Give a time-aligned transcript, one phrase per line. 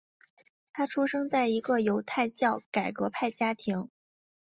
[0.73, 3.87] 他出生在一个犹太教改革派家庭。